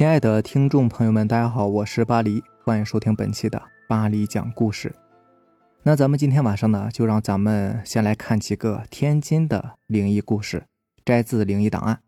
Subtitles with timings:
[0.00, 4.94] 亲爱的听众朋友们，大家好，我是巴黎，欢迎收听本期的巴黎讲故事。
[5.82, 10.64] 那咱们今天晚上呢，就让咱们先来看几个天津的灵异故事，
[11.04, 12.00] 摘自《灵异档案》。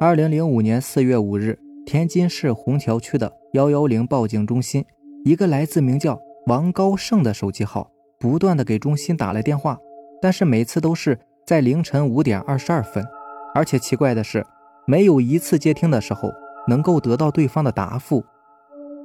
[0.00, 4.84] 二零零五年四月五日，天津市虹桥区的幺幺零报警中心，
[5.24, 9.78] 一个来自名叫王高胜的手机号，不断的给中心打来电话，
[10.20, 13.06] 但是每次都是在凌晨五点二十二分，
[13.54, 14.44] 而且奇怪的是。
[14.86, 16.32] 没有一次接听的时候
[16.66, 18.24] 能够得到对方的答复。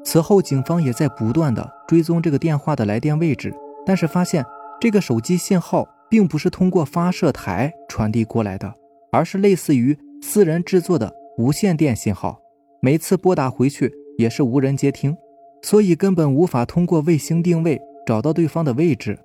[0.03, 3.53] 此后，警方也在不断的追踪这个电话的来电位置，
[3.85, 4.45] 但是发现
[4.80, 8.71] 这个手机信号并不是通过发射台传递过来的，
[9.11, 12.39] 而是类似于私人制作的无线电信号。
[12.81, 15.17] 每次拨打回去也是无人接听，
[15.63, 19.17] 所以根本无法通过卫星定位找到对方的位置。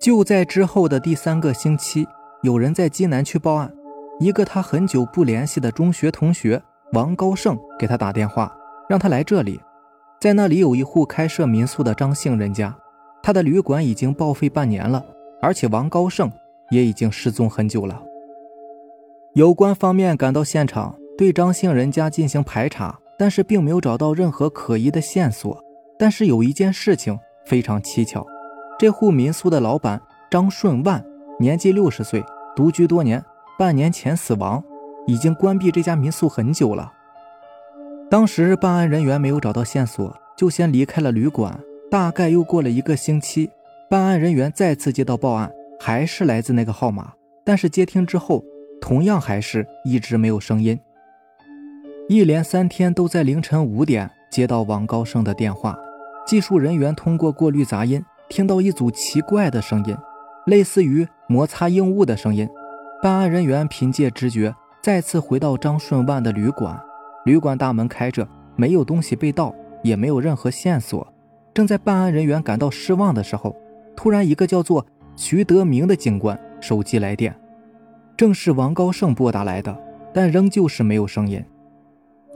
[0.00, 2.06] 就在之后的第三个星期，
[2.42, 3.72] 有人在济南区报案。
[4.20, 8.54] 一个他很久不联系的中学同学王高胜给他打电话，
[8.88, 9.60] 让他来这里，
[10.20, 12.74] 在那里有一户开设民宿的张姓人家，
[13.22, 15.04] 他的旅馆已经报废半年了，
[15.40, 16.30] 而且王高胜
[16.70, 18.00] 也已经失踪很久了。
[19.34, 25.58] 有关方面赶到现场，对张姓人家进行排查，但是并没有找到任何可疑的线索。
[25.98, 28.26] 但是有一件事情非常蹊跷，
[28.78, 31.02] 这户民宿的老板张顺万
[31.38, 32.22] 年纪六十岁，
[32.54, 33.24] 独居多年。
[33.62, 34.60] 半年前死亡，
[35.06, 36.92] 已经关闭这家民宿很久了。
[38.10, 41.56] 当时办案人员没有找到线索，就先离开了旅馆。
[41.88, 43.48] 大概又过了一个星期，
[43.88, 47.12] 办案人员再次接到报案，还是来自那个号码，
[47.44, 48.42] 但是接听之后，
[48.80, 50.76] 同样还是一直没有声音。
[52.08, 55.78] 一连三天都在凌晨五点接到王高胜的电话，
[56.26, 59.96] 技术人员通过过滤杂音，听到一组奇怪的声音，
[60.46, 62.48] 类似于摩擦硬物的声音。
[63.02, 66.80] 办案人员凭借直觉再次回到张顺万的旅馆，
[67.24, 69.52] 旅馆大门开着，没有东西被盗，
[69.82, 71.12] 也没有任何线索。
[71.52, 73.56] 正在办案人员感到失望的时候，
[73.96, 74.86] 突然一个叫做
[75.16, 77.36] 徐德明的警官手机来电，
[78.16, 79.76] 正是王高胜拨打来的，
[80.14, 81.44] 但仍旧是没有声音。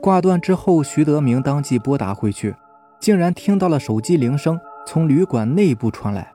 [0.01, 2.53] 挂断之后，徐德明当即拨打回去，
[2.99, 6.33] 竟然听到了手机铃声从旅馆内部传来。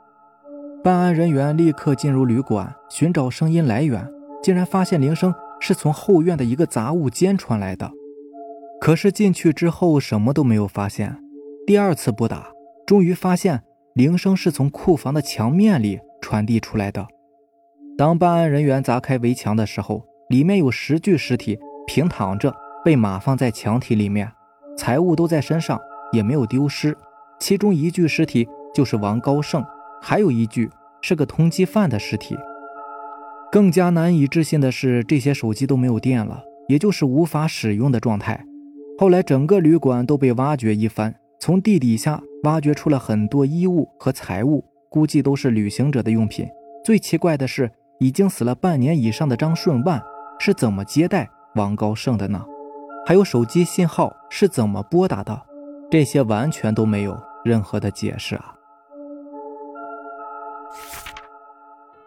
[0.83, 4.11] 办案人员立刻进入旅馆寻找声音来源。
[4.43, 7.91] 竟然发现铃声是从后院的一个杂物间传来的，
[8.81, 11.17] 可是进去之后什么都没有发现。
[11.67, 12.49] 第二次拨打，
[12.85, 13.63] 终于发现
[13.95, 17.07] 铃声是从库房的墙面里传递出来的。
[17.97, 22.53] 当办案人员砸开围墙的时候，里面有十具尸体平躺着，
[22.85, 24.29] 被码放在墙体里面，
[24.77, 25.79] 财物都在身上，
[26.13, 26.97] 也没有丢失。
[27.39, 29.65] 其中一具尸体就是王高胜，
[30.01, 30.69] 还有一具
[31.01, 32.37] 是个通缉犯的尸体。
[33.53, 38.43] 更加难以置信的是，这些手机都没有电了，也就是无法使用的状态。
[38.99, 46.49] 后来，整个旅馆都被挖掘一番，从地底下挖掘出了很多衣物和财物，估计都是旅行者的用品。
[46.83, 47.71] 最奇怪的是，
[48.01, 50.03] 已经死了半年以上的张顺万
[50.39, 52.43] 是怎么接待王高胜的呢？
[53.05, 55.43] 还有手机信号是怎么拨打的？
[55.91, 58.55] 这些完全都没有任何的解释啊！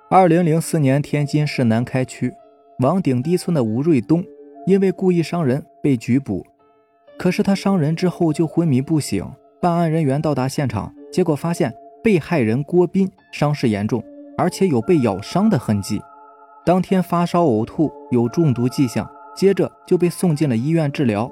[0.08, 2.32] 二零零四年，天津市南开区
[2.78, 4.24] 王顶堤村的吴瑞东
[4.68, 6.46] 因为故意伤人被拘捕，
[7.18, 9.28] 可是他伤人之后就昏迷不醒。
[9.60, 11.74] 办案人员到达现场，结果发现
[12.04, 14.04] 被害人郭斌伤势严重，
[14.38, 16.00] 而且有被咬伤的痕迹。
[16.64, 21.32] 当天发烧、呕吐，有中毒迹象，接着就被送进了医院治疗。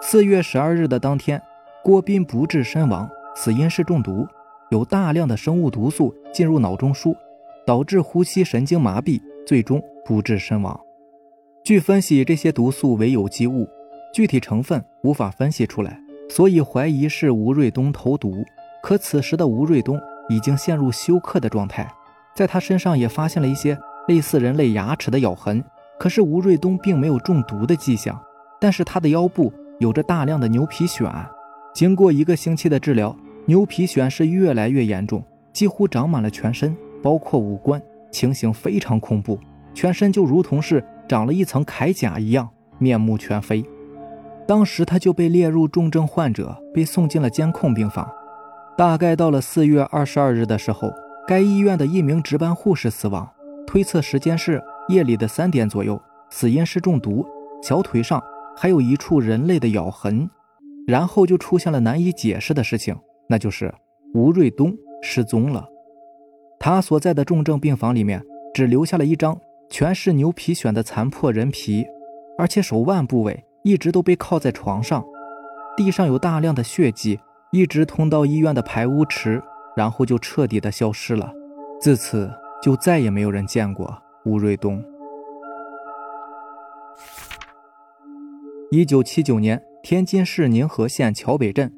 [0.00, 1.42] 四月十二日的当天，
[1.82, 4.28] 郭斌不治身亡，死因是中毒，
[4.70, 7.16] 有大量的生物毒素进入脑中枢。
[7.66, 10.78] 导致呼吸神经麻痹，最终不治身亡。
[11.64, 13.66] 据分析，这些毒素为有机物，
[14.12, 15.98] 具体成分无法分析出来，
[16.28, 18.44] 所以怀疑是吴瑞东投毒。
[18.82, 19.98] 可此时的吴瑞东
[20.28, 21.90] 已经陷入休克的状态，
[22.34, 23.78] 在他身上也发现了一些
[24.08, 25.64] 类似人类牙齿的咬痕。
[25.98, 28.20] 可是吴瑞东并没有中毒的迹象，
[28.60, 31.24] 但是他的腰部有着大量的牛皮癣。
[31.72, 33.16] 经过一个星期的治疗，
[33.46, 36.76] 牛皮癣是越来越严重，几乎长满了全身。
[37.04, 39.38] 包括五官，情形非常恐怖，
[39.74, 42.48] 全身就如同是长了一层铠甲一样，
[42.78, 43.62] 面目全非。
[44.46, 48.10] 当时他就被列入重症患者，被送进了监控病房。
[48.78, 50.90] 大概到了四月二十二日的时候，
[51.26, 53.30] 该医院的一名值班护士死亡，
[53.66, 57.26] 推测时间是夜里的三点左右，死因是中毒，
[57.62, 58.22] 小腿上
[58.56, 60.26] 还有一处人类的咬痕。
[60.86, 62.96] 然后就出现了难以解释的事情，
[63.28, 63.72] 那就是
[64.14, 65.66] 吴瑞东失踪了。
[66.64, 68.24] 他所在的重症病房里面
[68.54, 69.38] 只留下了一张
[69.68, 71.86] 全是牛皮癣的残破人皮，
[72.38, 75.04] 而且手腕部位一直都被靠在床上，
[75.76, 77.20] 地上有大量的血迹，
[77.52, 79.42] 一直通到医院的排污池，
[79.76, 81.30] 然后就彻底的消失了。
[81.78, 82.32] 自此
[82.62, 83.94] 就再也没有人见过
[84.24, 84.82] 吴瑞东。
[88.70, 91.70] 一九七九年，天津市宁河县桥北镇，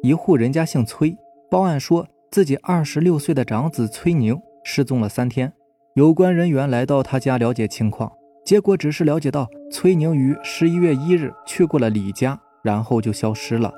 [0.00, 1.16] 一户人家姓崔，
[1.50, 5.52] 报案说自己二十六岁的长子崔宁失踪了三天。
[5.94, 8.12] 有关人员来到他家了解情况，
[8.44, 13.72] 结果只是了解到崔宁于十一月一日去过了李家，然后就消失了。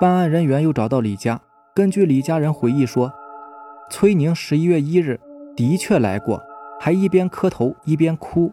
[0.00, 1.40] 办案人员又找到李家，
[1.74, 3.12] 根据李家人回忆说，
[3.90, 5.18] 崔宁十一月一日
[5.56, 6.40] 的确来过，
[6.80, 8.52] 还一边磕头一边哭。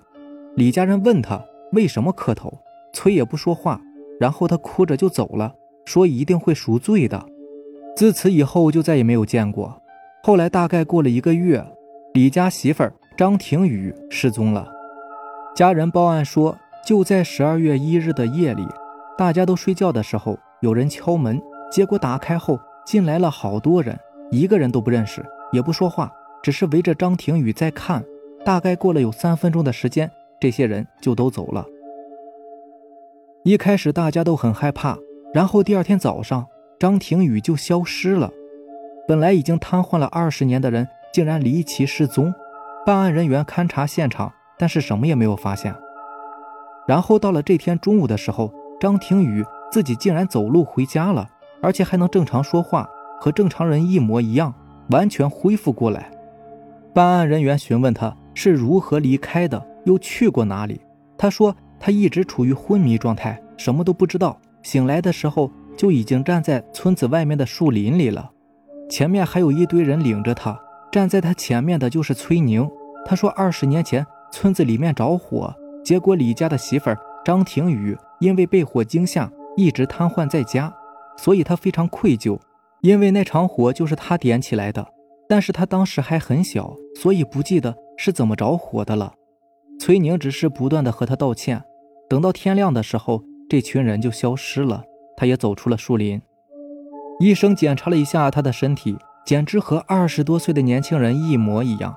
[0.56, 1.42] 李家人问他
[1.72, 2.52] 为什么磕头。
[2.94, 3.80] 崔也不说话，
[4.20, 5.54] 然后他哭着就走了，
[5.86, 7.26] 说一定会赎罪的。
[7.96, 9.82] 自此以后就再也没有见过。
[10.24, 11.66] 后来大概过了一个月，
[12.14, 14.68] 李家媳妇儿张庭宇失踪了。
[15.56, 18.66] 家人报案说，就在十二月一日的夜里，
[19.18, 21.42] 大家都睡觉的时候，有人敲门，
[21.72, 23.98] 结果打开后进来了好多人，
[24.32, 26.12] 一个人都不认识，也不说话，
[26.42, 28.04] 只是围着张庭宇在看。
[28.44, 30.10] 大概过了有三分钟的时间，
[30.40, 31.66] 这些人就都走了。
[33.44, 34.98] 一开始大家都很害怕，
[35.34, 36.48] 然后第二天早上，
[36.82, 38.32] 张庭宇就消失了。
[39.08, 42.34] 本来已经瘫痪了二十年的人，竟然离奇失踪。
[42.84, 45.76] 办案人员勘察现场，但是什么也没有发现。
[46.88, 51.30] 然后到了这天中午的时候，张庭宇自己竟然走路回家了，
[51.62, 52.90] 而且还能正常说话，
[53.20, 54.52] 和正常人一模一样，
[54.90, 56.10] 完全恢复过来。
[56.96, 60.82] 办案人员询问他是如何离开的，又去过哪里，
[61.16, 61.56] 他说。
[61.84, 64.40] 他一直处于昏迷状态，什么都不知道。
[64.62, 65.52] 醒来的时候
[65.82, 68.30] 就已经站在村子外面的树林里了，
[68.88, 70.56] 前面还有一堆人领着他。
[70.92, 72.70] 站在他前面的就是崔宁。
[73.04, 75.52] 他说，二十年前村子里面着火，
[75.84, 80.72] 结果李家的媳妇儿张庭宇因为被火惊吓，一直瘫痪在家，
[81.18, 82.40] 所以他非常愧疚，
[82.82, 84.88] 因为那场火就是他点起来的。
[85.28, 89.16] 但是他当时还很小，所以不记得是怎么着火的了。
[89.80, 91.64] 崔宁只是不断的和他道歉。
[92.08, 94.84] 等到天亮的时候，这群人就消失了。
[95.16, 96.22] 他也走出了树林。
[97.20, 101.96] 医生检查了一下他的身体，简直和二十多岁的年轻人一模一样。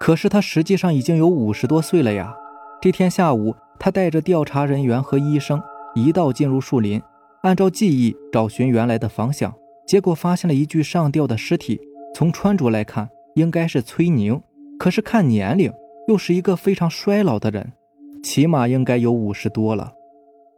[0.00, 2.34] 可是他实际上已经有五十多岁了呀。
[2.80, 5.62] 这天下午，他带着调查人员和医生
[5.94, 7.00] 一道进入树林，
[7.42, 9.54] 按照记忆找寻原来的方向。
[9.86, 11.80] 结果发现了一具上吊的尸体。
[12.14, 14.40] 从穿着来看，应该是崔宁，
[14.78, 15.72] 可是看年龄，
[16.08, 17.72] 又是一个非常衰老的人。
[18.22, 19.92] 起码应该有五十多了，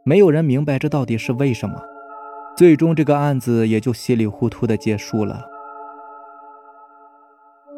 [0.03, 1.81] 没有人明白这到底是为什么。
[2.55, 5.45] 最终，这个案子也就稀里糊涂的结束了。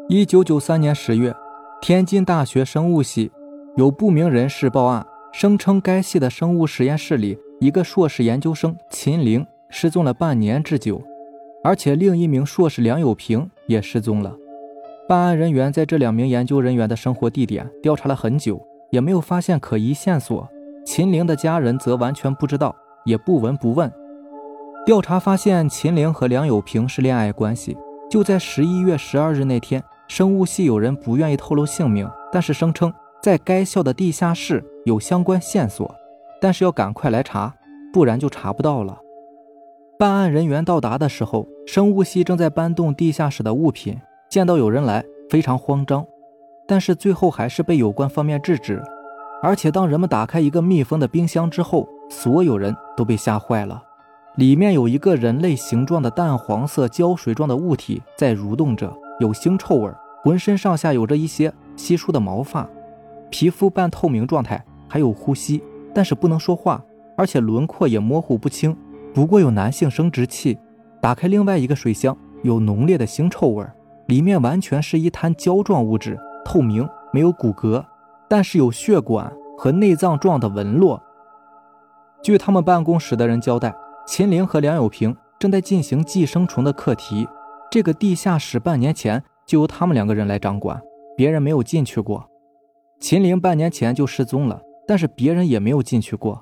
[0.08, 1.34] 一九九三年十月，
[1.80, 3.30] 天津大学生物系
[3.76, 11.02] 有不明人士报案，声称该系的生物实验室里一个硕士研究生秦玲失踪了半年之久，
[11.62, 14.34] 而且另一名硕士梁友平也失踪了。
[15.08, 18.60] 办案人员在这两名研究人员的生活地点调查了很久。
[18.92, 20.46] 也没有发现可疑线索，
[20.84, 22.74] 秦玲的家人则完全不知道，
[23.04, 23.90] 也不闻不问。
[24.84, 27.76] 调查发现，秦玲和梁友平是恋爱关系。
[28.10, 35.94] 就在十一月十二日那天，生物系有人不愿意透露姓名，但是声称在该校的地下室有相关线索，
[36.40, 37.54] 但是要赶快来查，
[37.92, 38.98] 不然就查不到了。
[39.98, 43.96] 办案人员到达的时候，生物系正在搬动地下室的物品，
[44.28, 46.04] 见到有人来，非常慌张。
[46.66, 48.82] 但是最后还是被有关方面制止，
[49.42, 53.82] 而且当人们打开一个密封的冰箱之后，所有人都被吓坏了。
[54.36, 62.66] 里面有一个人类形状的淡黄色胶水状的物体在蠕动着，有腥臭味，浑身上下有着一些稀疏的毛发，
[63.30, 66.82] 皮肤半透明状态，还有呼吸，但是不能说话，
[67.16, 68.74] 而且轮廓也模糊不清。
[69.12, 70.58] 不过有男性生殖器。
[71.00, 73.66] 打开另外一个水箱，有浓烈的腥臭味，
[74.06, 76.16] 里面完全是一滩胶状物质。
[76.44, 77.84] 透明，没有骨骼，
[78.32, 81.02] 但是有血管和内脏状的纹络。
[82.22, 83.74] 据他们办公室的人交代，
[84.06, 87.28] 秦玲和梁友平正在进行寄生虫的课题。
[87.70, 90.80] 这个地下室半年前就由他们两个人来掌管，
[91.14, 92.26] 别人没有进去过。
[93.00, 96.40] 秦玲半年前就失踪了，但是别人也没有进去过。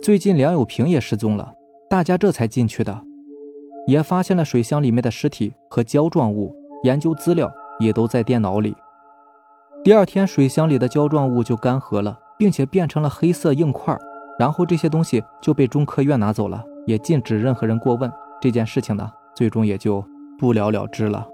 [0.00, 1.52] 最近梁友平也失踪了，
[1.90, 3.02] 大家这才进去的，
[3.88, 8.76] 也发现了水箱里面的尸体和胶状物，研究资料也都在电脑里。
[9.84, 13.94] 第二天，水箱里的胶状物就干涸了，并且变成了黑色硬块。
[14.38, 18.10] 然后这些东西就被中科院拿走了，也禁止任何人过问。
[18.40, 20.02] 这件事情呢，最终也就
[20.38, 21.28] 不了了之了。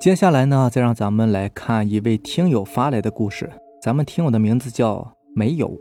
[0.00, 3.50] 接下来呢，再让咱们来看一位听友发来的故事。
[3.82, 5.78] 咱们听友的名字叫没有。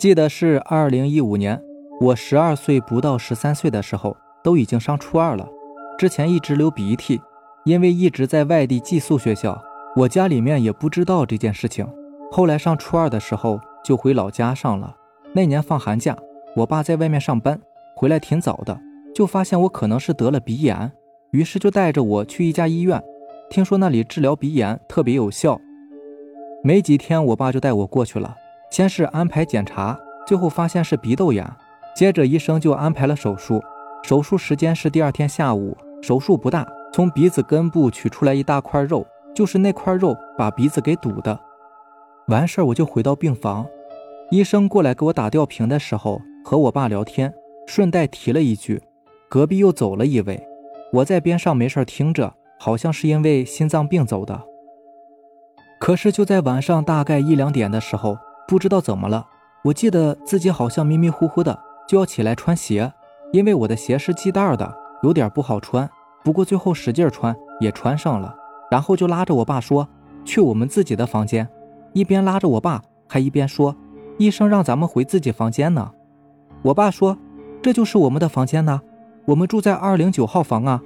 [0.00, 1.62] 记得是二零一五年，
[2.00, 5.48] 我十二岁不到十三岁的时候，都已经上初二了。
[5.96, 7.20] 之前一直流鼻涕，
[7.64, 9.60] 因为一直在外地寄宿学校，
[9.94, 11.86] 我家里面也不知道这件事情。
[12.30, 14.96] 后来上初二的时候就回老家上了。
[15.32, 16.16] 那年放寒假，
[16.56, 17.60] 我爸在外面上班，
[17.96, 18.78] 回来挺早的，
[19.14, 20.90] 就发现我可能是得了鼻炎，
[21.30, 23.02] 于是就带着我去一家医院，
[23.48, 25.60] 听说那里治疗鼻炎特别有效。
[26.64, 28.34] 没几天，我爸就带我过去了。
[28.70, 31.48] 先是安排检查，最后发现是鼻窦炎。
[31.94, 33.62] 接着医生就安排了手术，
[34.02, 35.76] 手术时间是第二天下午。
[36.00, 41.38] 手术不大，从鼻子根部取出来一大块肉，就是那块肉把鼻子给堵的。
[42.28, 43.66] 完事儿我就回到病房，
[44.30, 47.32] 医生过来给我打吊瓶的时候，和我爸聊天，
[47.66, 48.82] 顺带提了一句，
[49.30, 50.46] 隔壁又走了一位。
[50.92, 54.42] 我在边上没事听着，好像是因为心脏病走的。
[55.80, 59.26] 可是就在晚上大概一两点的时候，不知道怎么了，
[59.64, 61.58] 我记得自己好像迷迷糊糊的
[61.88, 62.92] 就要起来穿鞋，
[63.32, 65.88] 因为我的鞋是系带的，有点不好穿。
[66.24, 68.34] 不过最后使劲穿也穿上了，
[68.70, 69.88] 然后就拉着我爸说
[70.24, 71.48] 去我们自己的房间，
[71.92, 73.74] 一边拉着我爸还一边说
[74.18, 75.90] 医生让咱们回自己房间呢。
[76.62, 77.18] 我爸说
[77.60, 78.80] 这就是我们的房间呢，
[79.26, 80.80] 我们住在二零九号房啊。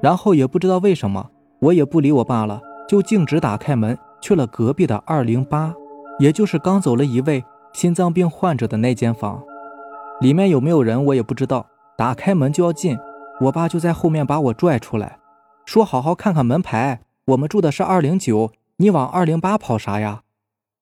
[0.00, 2.60] 然后也不知道为什么，我也不理我爸了。
[2.88, 5.74] 就径直打开门去了隔壁的二零八，
[6.18, 9.42] 也就是刚走了一位心脏病患者的那间房，
[10.20, 11.64] 里面有没有人我也不知道。
[11.96, 12.98] 打开门就要进，
[13.42, 15.18] 我爸就在后面把我拽出来，
[15.64, 20.22] 说：“好好看看门牌，我们住的是二零九，你往二零八跑啥呀？”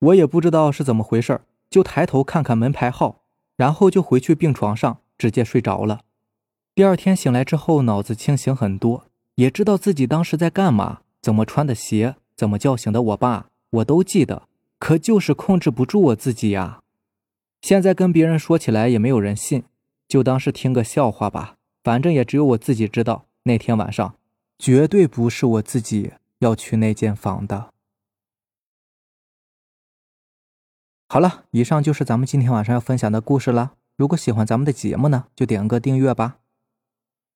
[0.00, 1.40] 我也不知道是怎么回事，
[1.70, 3.22] 就抬头看看门牌号，
[3.56, 6.00] 然后就回去病床上直接睡着了。
[6.74, 9.04] 第二天醒来之后，脑子清醒很多，
[9.36, 11.00] 也知道自己当时在干嘛。
[11.22, 14.44] 怎么穿的鞋，怎么叫醒的我爸，我都记得，
[14.78, 16.80] 可就是控制不住我自己呀。
[17.60, 19.64] 现在跟别人说起来也没有人信，
[20.08, 21.56] 就当是听个笑话吧。
[21.82, 24.14] 反正也只有我自己知道，那天晚上
[24.58, 27.70] 绝对不是我自己要去那间房的。
[31.08, 33.72] 好了，以上就是咱们今天晚上要分享的故事了。
[33.96, 36.38] 如果喜欢咱们的节目呢，就点个订阅吧。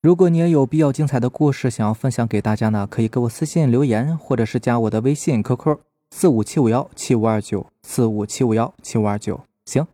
[0.00, 5.78] 如果你也有比较精彩的故事想要分享给大家呢，可以给我私信留言，或者是加我的微信 QQ
[6.10, 9.44] 四五七五幺七五二九四五七五幺七五二九。
[9.64, 9.86] 行，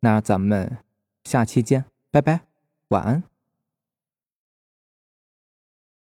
[0.00, 0.78] 那咱们
[1.24, 2.42] 下期见，拜拜，
[2.88, 3.33] 晚安。